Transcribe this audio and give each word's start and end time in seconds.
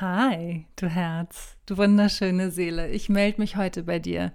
Hi, 0.00 0.64
du 0.76 0.86
Herz, 0.86 1.56
du 1.66 1.76
wunderschöne 1.76 2.52
Seele. 2.52 2.88
Ich 2.88 3.08
melde 3.08 3.40
mich 3.40 3.56
heute 3.56 3.82
bei 3.82 3.98
dir, 3.98 4.32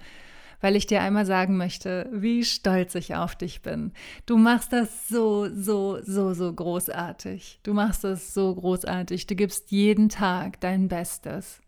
weil 0.59 0.75
ich 0.75 0.87
dir 0.87 1.01
einmal 1.01 1.25
sagen 1.25 1.55
möchte, 1.55 2.09
wie 2.11 2.43
stolz 2.43 2.95
ich 2.95 3.15
auf 3.15 3.37
dich 3.37 3.61
bin. 3.61 3.93
Du 4.25 4.35
machst 4.35 4.73
das 4.73 5.07
so, 5.07 5.47
so, 5.47 6.01
so, 6.01 6.33
so 6.33 6.51
großartig. 6.51 7.61
Du 7.63 7.73
machst 7.73 8.03
das 8.03 8.33
so 8.33 8.53
großartig. 8.53 9.25
Du 9.25 9.35
gibst 9.35 9.71
jeden 9.71 10.09
Tag 10.09 10.59
dein 10.59 10.89
Bestes 10.89 11.61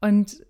und 0.00 0.44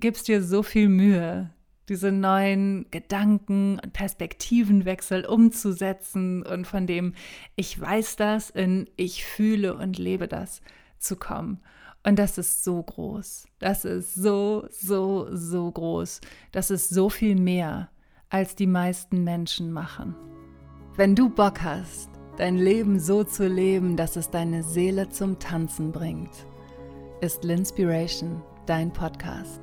gibst 0.00 0.26
dir 0.26 0.42
so 0.42 0.62
viel 0.62 0.88
Mühe, 0.88 1.50
diese 1.90 2.12
neuen 2.12 2.86
Gedanken 2.90 3.78
und 3.78 3.92
Perspektivenwechsel 3.92 5.26
umzusetzen 5.26 6.46
und 6.46 6.66
von 6.66 6.86
dem 6.86 7.12
ich 7.56 7.78
weiß 7.78 8.16
das 8.16 8.48
in 8.48 8.88
ich 8.96 9.22
fühle 9.22 9.76
und 9.76 9.98
lebe 9.98 10.28
das 10.28 10.62
zu 10.98 11.16
kommen. 11.16 11.60
Und 12.04 12.18
das 12.18 12.38
ist 12.38 12.64
so 12.64 12.82
groß. 12.82 13.46
Das 13.58 13.84
ist 13.84 14.14
so, 14.14 14.66
so, 14.70 15.28
so 15.30 15.70
groß. 15.70 16.20
Das 16.50 16.70
ist 16.70 16.88
so 16.88 17.08
viel 17.08 17.36
mehr, 17.36 17.90
als 18.28 18.56
die 18.56 18.66
meisten 18.66 19.22
Menschen 19.24 19.72
machen. 19.72 20.16
Wenn 20.96 21.14
du 21.14 21.28
Bock 21.28 21.62
hast, 21.62 22.10
dein 22.36 22.56
Leben 22.56 22.98
so 22.98 23.24
zu 23.24 23.46
leben, 23.46 23.96
dass 23.96 24.16
es 24.16 24.30
deine 24.30 24.62
Seele 24.62 25.08
zum 25.10 25.38
Tanzen 25.38 25.92
bringt, 25.92 26.46
ist 27.20 27.44
Linspiration 27.44 28.42
dein 28.66 28.92
Podcast. 28.92 29.60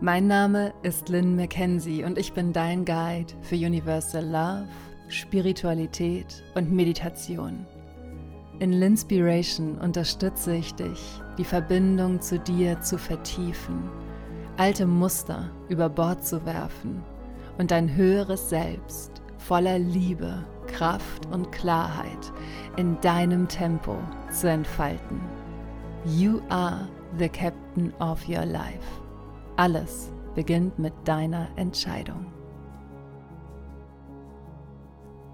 Mein 0.00 0.26
Name 0.26 0.74
ist 0.82 1.08
Lynn 1.08 1.36
McKenzie 1.36 2.04
und 2.04 2.18
ich 2.18 2.32
bin 2.32 2.52
dein 2.52 2.84
Guide 2.84 3.32
für 3.40 3.54
Universal 3.54 4.24
Love, 4.24 4.68
Spiritualität 5.08 6.42
und 6.54 6.72
Meditation. 6.72 7.66
In 8.58 8.72
Linspiration 8.72 9.76
unterstütze 9.76 10.56
ich 10.56 10.74
dich, 10.74 11.20
die 11.36 11.44
Verbindung 11.44 12.22
zu 12.22 12.38
dir 12.38 12.80
zu 12.80 12.96
vertiefen, 12.96 13.90
alte 14.56 14.86
Muster 14.86 15.50
über 15.68 15.90
Bord 15.90 16.24
zu 16.24 16.46
werfen 16.46 17.02
und 17.58 17.70
dein 17.70 17.94
höheres 17.94 18.48
Selbst 18.48 19.10
voller 19.36 19.78
Liebe, 19.78 20.42
Kraft 20.68 21.26
und 21.26 21.52
Klarheit 21.52 22.32
in 22.78 22.98
deinem 23.02 23.46
Tempo 23.46 23.98
zu 24.30 24.48
entfalten. 24.48 25.20
You 26.06 26.40
are 26.48 26.88
the 27.18 27.28
captain 27.28 27.92
of 28.00 28.26
your 28.26 28.46
life. 28.46 29.02
Alles 29.56 30.10
beginnt 30.34 30.78
mit 30.78 30.94
deiner 31.04 31.48
Entscheidung. 31.56 32.35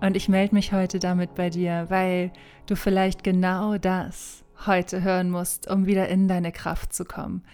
Und 0.03 0.17
ich 0.17 0.29
melde 0.29 0.57
mich 0.57 0.73
heute 0.73 0.99
damit 0.99 1.37
bei 1.37 1.49
dir, 1.49 1.87
weil 1.89 2.33
du 2.67 2.75
vielleicht 2.75 3.23
genau 3.23 3.79
das 3.79 4.43
heute 4.67 5.05
hören 5.05 5.31
musst, 5.31 5.71
um 5.71 5.87
wieder 5.87 6.09
in 6.09 6.27
deine 6.27 6.51
Kraft 6.51 6.93
zu 6.93 7.05
kommen. 7.05 7.45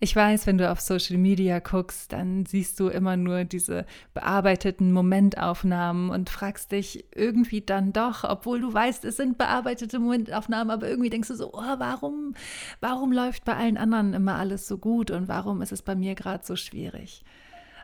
Ich 0.00 0.16
weiß, 0.16 0.48
wenn 0.48 0.58
du 0.58 0.68
auf 0.68 0.80
Social 0.80 1.18
Media 1.18 1.60
guckst, 1.60 2.12
dann 2.12 2.46
siehst 2.46 2.80
du 2.80 2.88
immer 2.88 3.16
nur 3.16 3.44
diese 3.44 3.86
bearbeiteten 4.12 4.92
Momentaufnahmen 4.92 6.10
und 6.10 6.30
fragst 6.30 6.72
dich 6.72 7.04
irgendwie 7.14 7.60
dann 7.60 7.92
doch, 7.92 8.24
obwohl 8.24 8.60
du 8.60 8.74
weißt, 8.74 9.04
es 9.04 9.16
sind 9.16 9.38
bearbeitete 9.38 10.00
Momentaufnahmen, 10.00 10.72
aber 10.72 10.88
irgendwie 10.88 11.10
denkst 11.10 11.28
du 11.28 11.36
so, 11.36 11.52
oh, 11.52 11.74
warum, 11.78 12.34
warum 12.80 13.12
läuft 13.12 13.44
bei 13.44 13.54
allen 13.54 13.76
anderen 13.76 14.14
immer 14.14 14.34
alles 14.34 14.66
so 14.66 14.78
gut 14.78 15.12
und 15.12 15.28
warum 15.28 15.62
ist 15.62 15.70
es 15.70 15.82
bei 15.82 15.94
mir 15.94 16.16
gerade 16.16 16.44
so 16.44 16.56
schwierig? 16.56 17.22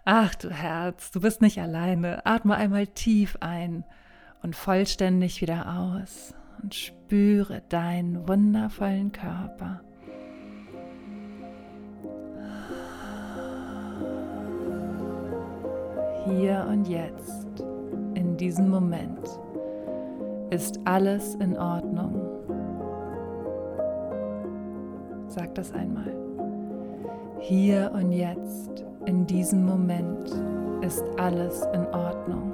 Ach 0.04 0.34
du 0.34 0.50
Herz, 0.50 1.10
du 1.10 1.20
bist 1.20 1.42
nicht 1.42 1.60
alleine. 1.60 2.24
Atme 2.24 2.54
einmal 2.56 2.86
tief 2.86 3.36
ein 3.40 3.84
und 4.42 4.56
vollständig 4.56 5.42
wieder 5.42 5.78
aus 5.78 6.34
und 6.62 6.74
spüre 6.74 7.62
deinen 7.68 8.26
wundervollen 8.26 9.12
Körper. 9.12 9.82
Hier 16.24 16.66
und 16.68 16.86
jetzt, 16.88 17.60
in 18.14 18.36
diesem 18.36 18.70
Moment, 18.70 19.26
ist 20.50 20.80
alles 20.84 21.34
in 21.36 21.58
Ordnung. 21.58 22.14
Sag 25.28 25.54
das 25.54 25.72
einmal. 25.72 26.14
Hier 27.40 27.90
und 27.94 28.12
jetzt, 28.12 28.84
in 29.06 29.26
diesem 29.26 29.64
Moment, 29.64 30.30
ist 30.82 31.04
alles 31.18 31.62
in 31.74 31.86
Ordnung. 31.86 32.52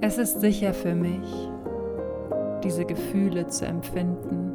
Es 0.00 0.18
ist 0.18 0.40
sicher 0.40 0.72
für 0.72 0.94
mich, 0.94 1.50
diese 2.62 2.84
Gefühle 2.84 3.46
zu 3.48 3.66
empfinden. 3.66 4.52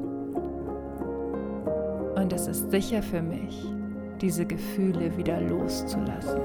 Und 2.16 2.32
es 2.34 2.48
ist 2.48 2.72
sicher 2.72 3.02
für 3.02 3.22
mich, 3.22 3.66
diese 4.22 4.46
Gefühle 4.46 5.18
wieder 5.18 5.42
loszulassen. 5.42 6.40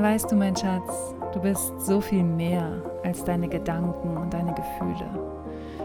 Weißt 0.00 0.32
du, 0.32 0.36
mein 0.36 0.56
Schatz, 0.56 1.14
du 1.34 1.42
bist 1.42 1.78
so 1.78 2.00
viel 2.00 2.22
mehr 2.22 2.82
als 3.04 3.22
deine 3.22 3.50
Gedanken 3.50 4.16
und 4.16 4.32
deine 4.32 4.54
Gefühle. 4.54 5.10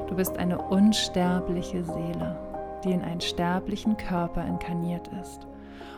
Du 0.08 0.16
bist 0.16 0.38
eine 0.38 0.58
unsterbliche 0.58 1.84
Seele, 1.84 2.80
die 2.86 2.94
in 2.94 3.02
einen 3.02 3.20
sterblichen 3.20 3.98
Körper 3.98 4.48
inkarniert 4.48 5.10
ist. 5.22 5.46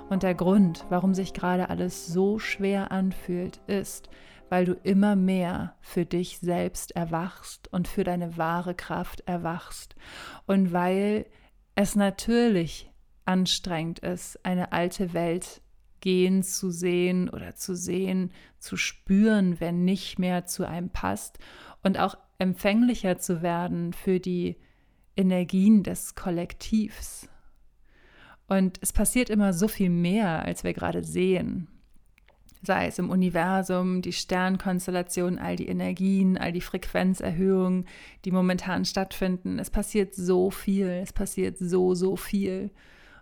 Und 0.10 0.24
der 0.24 0.34
Grund, 0.34 0.84
warum 0.90 1.14
sich 1.14 1.32
gerade 1.32 1.70
alles 1.70 2.08
so 2.08 2.40
schwer 2.40 2.92
anfühlt, 2.92 3.62
ist, 3.68 4.10
weil 4.50 4.66
du 4.66 4.74
immer 4.74 5.16
mehr 5.16 5.76
für 5.80 6.06
dich 6.06 6.40
selbst 6.40 6.96
erwachst 6.96 7.72
und 7.72 7.88
für 7.88 8.04
deine 8.04 8.36
wahre 8.36 8.74
Kraft 8.74 9.22
erwachst. 9.28 9.96
Und 10.48 10.74
weil 10.74 11.28
es 11.76 11.96
natürlich 11.96 12.92
anstrengend 13.26 14.00
ist, 14.00 14.44
eine 14.44 14.72
alte 14.72 15.14
Welt 15.14 15.62
gehen 16.02 16.44
zu 16.44 16.72
sehen 16.72 17.30
oder 17.30 17.56
zu 17.56 17.76
sehen, 17.76 18.32
zu 18.60 18.78
spüren, 18.78 19.60
wenn 19.60 19.86
nicht 19.86 20.20
mehr 20.20 20.46
zu 20.46 20.68
einem 20.68 20.90
passt 20.90 21.40
und 21.84 22.00
auch 22.00 22.18
empfänglicher 22.40 23.18
zu 23.18 23.42
werden 23.42 23.94
für 23.94 24.20
die 24.20 24.58
Energien 25.16 25.84
des 25.84 26.16
Kollektivs. 26.16 27.28
Und 28.48 28.80
es 28.82 28.94
passiert 28.94 29.30
immer 29.30 29.54
so 29.54 29.68
viel 29.68 29.90
mehr, 29.90 30.44
als 30.44 30.64
wir 30.64 30.74
gerade 30.74 31.04
sehen. 31.04 31.68
Sei 32.64 32.88
es 32.88 32.98
im 32.98 33.10
Universum, 33.10 34.02
die 34.02 34.14
Sternkonstellation, 34.14 35.38
all 35.38 35.56
die 35.56 35.68
Energien, 35.68 36.38
all 36.38 36.52
die 36.52 36.62
Frequenzerhöhungen, 36.62 37.86
die 38.26 38.32
momentan 38.32 38.86
stattfinden. 38.86 39.60
Es 39.60 39.70
passiert 39.70 40.16
so 40.16 40.50
viel, 40.50 40.88
es 40.88 41.14
passiert 41.14 41.58
so, 41.58 41.94
so 41.94 42.16
viel. 42.16 42.72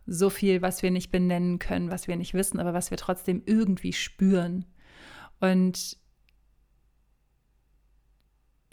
So 0.05 0.29
viel, 0.29 0.61
was 0.61 0.83
wir 0.83 0.91
nicht 0.91 1.11
benennen 1.11 1.59
können, 1.59 1.89
was 1.89 2.07
wir 2.07 2.15
nicht 2.15 2.33
wissen, 2.33 2.59
aber 2.59 2.73
was 2.73 2.91
wir 2.91 2.97
trotzdem 2.97 3.41
irgendwie 3.45 3.93
spüren. 3.93 4.65
Und 5.39 5.97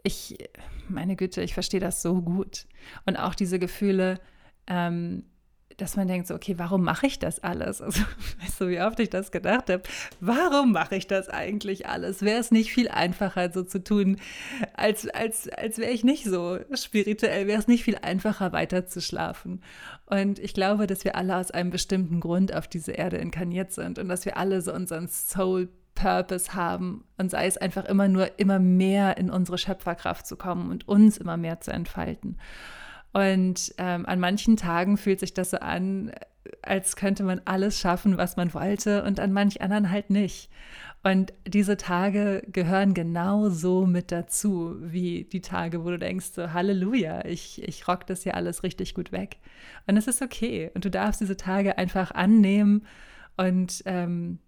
ich, 0.03 0.39
meine 0.89 1.17
Güte, 1.17 1.43
ich 1.43 1.55
verstehe 1.55 1.81
das 1.81 2.03
so 2.03 2.21
gut. 2.23 2.67
Und 3.07 3.17
auch 3.17 3.35
diese 3.35 3.59
Gefühle, 3.59 4.21
ähm, 4.67 5.25
dass 5.83 5.97
man 5.97 6.09
denkt 6.09 6.29
so, 6.29 6.35
okay, 6.35 6.55
warum 6.59 6.83
mache 6.83 7.07
ich 7.07 7.19
das 7.19 7.43
alles? 7.43 7.83
Also, 7.83 8.03
weißt 8.41 8.61
du, 8.61 8.69
wie 8.69 8.81
oft 8.81 9.01
ich 9.01 9.11
das 9.11 9.33
gedacht 9.33 9.69
habe, 9.69 9.83
warum 10.21 10.73
mache 10.73 10.97
ich 10.97 11.07
das 11.07 11.29
eigentlich 11.29 11.87
alles? 11.87 12.23
Wäre 12.23 12.39
es 12.39 12.51
nicht 12.51 12.73
viel 12.73 12.89
einfacher 12.89 13.53
so 13.53 13.63
zu 13.65 13.83
tun, 13.83 14.19
als, 14.75 15.09
als, 15.09 15.49
als 15.49 15.79
wäre 15.79 15.91
ich 15.91 16.05
nicht 16.05 16.25
so 16.25 16.59
spirituell, 16.75 17.47
wäre 17.47 17.59
es 17.59 17.69
nicht 17.69 17.85
viel 17.85 17.99
einfacher 18.01 18.53
weiter 18.53 18.87
zu 18.87 19.01
schlafen. 19.01 19.61
Und 20.07 20.39
ich 20.39 20.55
glaube, 20.55 20.87
dass 20.87 21.05
wir 21.05 21.17
alle 21.17 21.37
aus 21.37 21.51
einem 21.51 21.71
bestimmten 21.71 22.21
Grund 22.21 22.55
auf 22.55 22.69
diese 22.69 22.93
Erde 22.93 23.17
inkarniert 23.17 23.73
sind 23.73 23.99
und 23.99 24.09
dass 24.09 24.25
wir 24.25 24.37
alle 24.37 24.63
so 24.63 24.73
unseren 24.73 25.09
Soul 25.09 25.69
Purpose 25.95 26.55
haben 26.55 27.05
und 27.19 27.31
sei 27.31 27.47
es 27.47 27.59
einfach 27.59 27.85
immer 27.85 28.09
nur 28.09 28.39
immer 28.39 28.59
mehr 28.59 29.19
in 29.19 29.31
unsere 29.31 29.59
Schöpferkraft 29.59 30.27
zu 30.27 30.37
kommen 30.37 30.71
und 30.71 30.89
uns 30.89 31.19
immer 31.19 31.37
mehr 31.37 31.61
zu 31.61 31.71
entfalten. 31.71 32.39
Und 33.13 33.75
ähm, 33.79 34.07
an 34.07 34.21
manchen 34.21 34.57
Tagen 34.57 34.97
fühlt 34.97 35.21
sich 35.21 35.35
das 35.35 35.51
so 35.51 35.59
an, 35.59 36.13
als 36.63 36.97
könnte 36.97 37.25
man 37.25 37.41
alles 37.45 37.79
schaffen, 37.79 38.17
was 38.17 38.37
man 38.37 38.55
wollte, 38.55 39.05
und 39.05 39.21
an 39.21 39.33
manch 39.33 39.61
anderen 39.61 39.91
halt 39.91 40.11
nicht. 40.11 40.51
Und 41.05 41.33
diese 41.47 41.77
Tage 41.77 42.43
gehören 42.47 42.95
genauso 42.95 43.87
mit 43.87 44.13
dazu, 44.13 44.77
wie 44.81 45.25
die 45.25 45.41
Tage, 45.41 45.85
wo 45.85 45.91
du 45.91 45.99
denkst, 45.99 46.27
so 46.33 46.53
Halleluja, 46.53 47.25
ich, 47.25 47.61
ich 47.67 47.89
rock 47.89 48.07
das 48.07 48.23
hier 48.23 48.37
alles 48.37 48.63
richtig 48.63 48.95
gut 48.95 49.11
weg. 49.11 49.39
Und 49.87 49.97
es 49.97 50.07
ist 50.07 50.23
okay. 50.23 50.71
Und 50.75 50.85
du 50.85 50.91
darfst 50.91 51.21
diese 51.21 51.37
Tage 51.37 51.77
einfach 51.77 52.13
annehmen 52.13 52.87
und 53.37 53.83
ähm, 53.85 54.39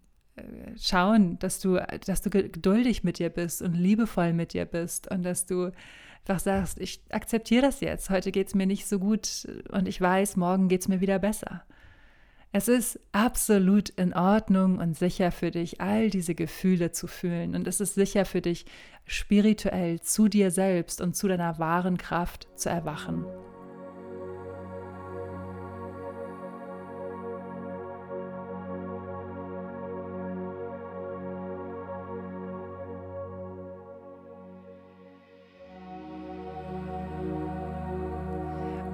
schauen, 0.80 1.38
dass 1.40 1.58
du, 1.58 1.80
dass 2.06 2.22
du 2.22 2.30
geduldig 2.30 3.02
mit 3.02 3.18
dir 3.18 3.30
bist 3.30 3.60
und 3.60 3.74
liebevoll 3.74 4.32
mit 4.32 4.52
dir 4.52 4.64
bist 4.64 5.10
und 5.10 5.24
dass 5.24 5.46
du 5.46 5.70
einfach 6.24 6.40
sagst, 6.40 6.80
ich 6.80 7.00
akzeptiere 7.10 7.62
das 7.62 7.80
jetzt. 7.80 8.10
Heute 8.10 8.32
geht 8.32 8.48
es 8.48 8.54
mir 8.54 8.66
nicht 8.66 8.86
so 8.86 8.98
gut 8.98 9.46
und 9.70 9.86
ich 9.86 10.00
weiß, 10.00 10.36
morgen 10.36 10.68
geht 10.68 10.80
es 10.80 10.88
mir 10.88 11.00
wieder 11.00 11.18
besser. 11.18 11.62
Es 12.52 12.68
ist 12.68 13.00
absolut 13.12 13.88
in 13.90 14.14
Ordnung 14.14 14.78
und 14.78 14.96
sicher 14.96 15.32
für 15.32 15.50
dich, 15.50 15.80
all 15.80 16.08
diese 16.08 16.34
Gefühle 16.36 16.92
zu 16.92 17.08
fühlen. 17.08 17.56
Und 17.56 17.66
es 17.66 17.80
ist 17.80 17.94
sicher 17.94 18.24
für 18.24 18.40
dich, 18.40 18.64
spirituell 19.06 20.00
zu 20.00 20.28
dir 20.28 20.50
selbst 20.50 21.00
und 21.00 21.16
zu 21.16 21.26
deiner 21.26 21.58
wahren 21.58 21.98
Kraft 21.98 22.46
zu 22.54 22.70
erwachen. 22.70 23.24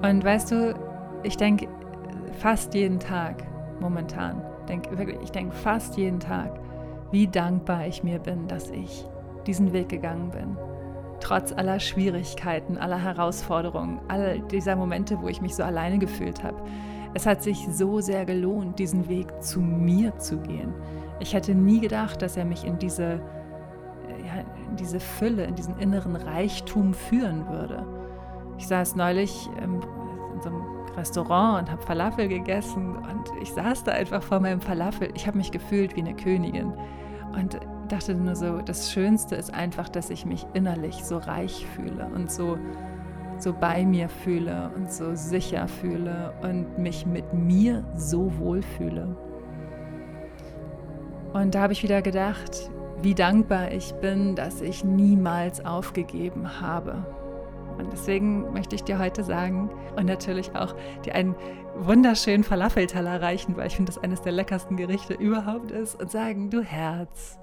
Und 0.01 0.23
weißt 0.23 0.51
du, 0.51 0.75
ich 1.23 1.37
denke 1.37 1.67
fast 2.39 2.73
jeden 2.73 2.99
Tag 2.99 3.43
momentan, 3.79 4.41
denk, 4.67 4.89
wirklich, 4.97 5.19
ich 5.21 5.31
denke 5.31 5.55
fast 5.55 5.95
jeden 5.95 6.19
Tag, 6.19 6.59
wie 7.11 7.27
dankbar 7.27 7.85
ich 7.85 8.03
mir 8.03 8.19
bin, 8.19 8.47
dass 8.47 8.69
ich 8.71 9.05
diesen 9.45 9.73
Weg 9.73 9.89
gegangen 9.89 10.31
bin. 10.31 10.57
Trotz 11.19 11.53
aller 11.53 11.79
Schwierigkeiten, 11.79 12.77
aller 12.77 12.97
Herausforderungen, 12.97 13.99
all 14.07 14.39
dieser 14.39 14.75
Momente, 14.75 15.21
wo 15.21 15.27
ich 15.27 15.41
mich 15.41 15.55
so 15.55 15.63
alleine 15.63 15.99
gefühlt 15.99 16.43
habe. 16.43 16.57
Es 17.13 17.25
hat 17.25 17.43
sich 17.43 17.67
so 17.69 17.99
sehr 17.99 18.25
gelohnt, 18.25 18.79
diesen 18.79 19.07
Weg 19.07 19.43
zu 19.43 19.59
mir 19.59 20.17
zu 20.17 20.37
gehen. 20.37 20.73
Ich 21.19 21.33
hätte 21.33 21.53
nie 21.53 21.79
gedacht, 21.79 22.21
dass 22.21 22.37
er 22.37 22.45
mich 22.45 22.65
in 22.65 22.79
diese, 22.79 23.21
ja, 24.25 24.41
in 24.69 24.77
diese 24.77 24.99
Fülle, 24.99 25.43
in 25.43 25.53
diesen 25.53 25.77
inneren 25.77 26.15
Reichtum 26.15 26.93
führen 26.93 27.47
würde. 27.49 27.85
Ich 28.61 28.67
saß 28.67 28.95
neulich 28.95 29.49
in 29.59 29.81
so 30.39 30.49
einem 30.49 30.61
Restaurant 30.95 31.63
und 31.63 31.71
habe 31.71 31.81
Falafel 31.81 32.27
gegessen 32.27 32.95
und 32.95 33.41
ich 33.41 33.51
saß 33.53 33.85
da 33.85 33.93
einfach 33.93 34.21
vor 34.21 34.39
meinem 34.39 34.61
Falafel. 34.61 35.09
Ich 35.15 35.25
habe 35.25 35.39
mich 35.39 35.49
gefühlt 35.49 35.95
wie 35.95 36.01
eine 36.01 36.15
Königin 36.15 36.71
und 37.33 37.59
dachte 37.89 38.13
nur 38.13 38.35
so, 38.35 38.61
das 38.61 38.91
Schönste 38.91 39.35
ist 39.35 39.51
einfach, 39.51 39.89
dass 39.89 40.11
ich 40.11 40.27
mich 40.27 40.45
innerlich 40.53 41.03
so 41.03 41.17
reich 41.17 41.65
fühle 41.73 42.05
und 42.13 42.29
so, 42.29 42.59
so 43.39 43.51
bei 43.51 43.83
mir 43.83 44.09
fühle 44.09 44.69
und 44.75 44.91
so 44.91 45.15
sicher 45.15 45.67
fühle 45.67 46.31
und 46.43 46.77
mich 46.77 47.07
mit 47.07 47.33
mir 47.33 47.83
so 47.95 48.37
wohl 48.37 48.61
fühle. 48.61 49.17
Und 51.33 51.55
da 51.55 51.63
habe 51.63 51.73
ich 51.73 51.81
wieder 51.81 52.03
gedacht, 52.03 52.69
wie 53.01 53.15
dankbar 53.15 53.71
ich 53.71 53.91
bin, 53.95 54.35
dass 54.35 54.61
ich 54.61 54.83
niemals 54.83 55.65
aufgegeben 55.65 56.61
habe. 56.61 57.03
Und 57.81 57.91
deswegen 57.91 58.51
möchte 58.53 58.75
ich 58.75 58.83
dir 58.83 58.99
heute 58.99 59.23
sagen 59.23 59.69
und 59.95 60.05
natürlich 60.05 60.55
auch 60.55 60.75
dir 61.03 61.15
einen 61.15 61.35
wunderschönen 61.75 62.43
Falafelteller 62.43 63.21
reichen, 63.21 63.57
weil 63.57 63.67
ich 63.67 63.75
finde, 63.75 63.91
das 63.91 64.03
eines 64.03 64.21
der 64.21 64.31
leckersten 64.31 64.77
Gerichte 64.77 65.13
überhaupt 65.13 65.71
ist, 65.71 65.99
und 65.99 66.11
sagen, 66.11 66.49
du 66.49 66.61
Herz, 66.61 67.39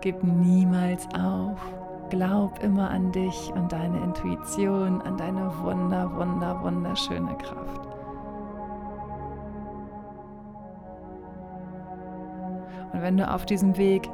gib 0.00 0.22
niemals 0.22 1.06
auf. 1.14 1.60
Glaub 2.08 2.62
immer 2.62 2.90
an 2.90 3.10
dich 3.10 3.50
und 3.54 3.72
deine 3.72 4.00
Intuition, 4.02 5.02
an 5.02 5.16
deine 5.16 5.52
wunder, 5.60 6.14
wunder, 6.14 6.62
wunderschöne 6.62 7.36
Kraft. 7.38 7.80
Und 12.92 13.02
wenn 13.02 13.16
du 13.16 13.28
auf 13.28 13.44
diesem 13.44 13.76
Weg 13.76 14.08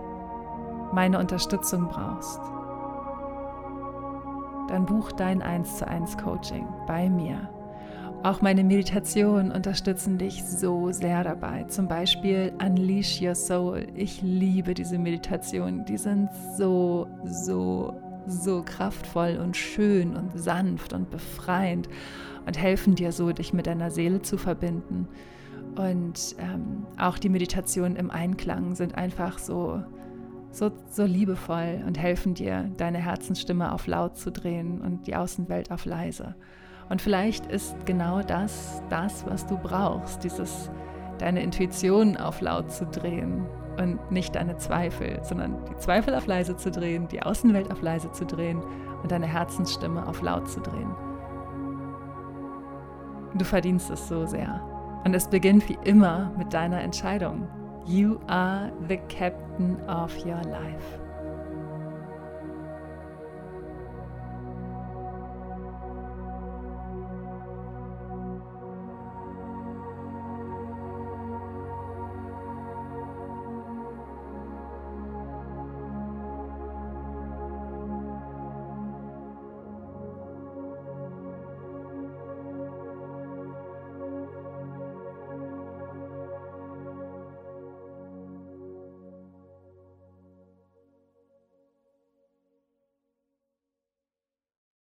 meine 0.92 1.18
Unterstützung 1.18 1.88
brauchst, 1.88 2.40
dann 4.72 4.86
buch 4.86 5.12
dein 5.12 5.42
1 5.42 5.76
zu 5.76 5.86
1 5.86 6.16
Coaching 6.16 6.66
bei 6.86 7.10
mir. 7.10 7.50
Auch 8.22 8.40
meine 8.40 8.64
Meditationen 8.64 9.52
unterstützen 9.52 10.16
dich 10.16 10.42
so 10.44 10.92
sehr 10.92 11.22
dabei. 11.24 11.64
Zum 11.64 11.88
Beispiel 11.88 12.54
Unleash 12.64 13.20
Your 13.20 13.34
Soul. 13.34 13.86
Ich 13.94 14.22
liebe 14.22 14.72
diese 14.72 14.96
Meditationen. 14.96 15.84
Die 15.84 15.98
sind 15.98 16.30
so, 16.56 17.06
so, 17.24 18.00
so 18.26 18.62
kraftvoll 18.62 19.38
und 19.42 19.58
schön 19.58 20.16
und 20.16 20.38
sanft 20.38 20.94
und 20.94 21.10
befreiend 21.10 21.88
und 22.46 22.58
helfen 22.58 22.94
dir 22.94 23.12
so, 23.12 23.30
dich 23.32 23.52
mit 23.52 23.66
deiner 23.66 23.90
Seele 23.90 24.22
zu 24.22 24.38
verbinden. 24.38 25.06
Und 25.76 26.34
ähm, 26.38 26.86
auch 26.96 27.18
die 27.18 27.28
Meditationen 27.28 27.96
im 27.96 28.10
Einklang 28.10 28.74
sind 28.74 28.94
einfach 28.94 29.38
so, 29.38 29.82
so, 30.52 30.70
so 30.90 31.04
liebevoll 31.04 31.82
und 31.86 31.98
helfen 31.98 32.34
dir, 32.34 32.70
deine 32.76 32.98
Herzensstimme 32.98 33.72
auf 33.72 33.86
laut 33.86 34.16
zu 34.16 34.30
drehen 34.30 34.80
und 34.80 35.06
die 35.06 35.16
Außenwelt 35.16 35.70
auf 35.70 35.84
leise. 35.84 36.34
Und 36.88 37.00
vielleicht 37.00 37.46
ist 37.46 37.74
genau 37.86 38.22
das 38.22 38.82
das, 38.90 39.24
was 39.26 39.46
du 39.46 39.56
brauchst, 39.56 40.22
dieses 40.24 40.70
deine 41.18 41.42
Intuition 41.42 42.16
auf 42.16 42.40
laut 42.40 42.70
zu 42.70 42.84
drehen 42.84 43.46
und 43.78 44.10
nicht 44.10 44.34
deine 44.34 44.56
Zweifel, 44.58 45.20
sondern 45.22 45.56
die 45.70 45.76
Zweifel 45.78 46.14
auf 46.14 46.26
leise 46.26 46.56
zu 46.56 46.70
drehen, 46.70 47.08
die 47.08 47.22
Außenwelt 47.22 47.70
auf 47.70 47.80
leise 47.80 48.10
zu 48.12 48.26
drehen 48.26 48.62
und 49.02 49.10
deine 49.10 49.26
Herzensstimme 49.26 50.06
auf 50.06 50.20
laut 50.20 50.48
zu 50.48 50.60
drehen. 50.60 50.94
Du 53.34 53.44
verdienst 53.44 53.90
es 53.90 54.08
so 54.08 54.26
sehr. 54.26 54.60
Und 55.04 55.14
es 55.14 55.28
beginnt 55.28 55.68
wie 55.68 55.78
immer 55.84 56.30
mit 56.36 56.52
deiner 56.52 56.80
Entscheidung. 56.80 57.48
You 57.86 58.20
are 58.28 58.70
the 58.86 58.98
captain 59.08 59.80
of 59.88 60.16
your 60.24 60.42
life. 60.44 61.01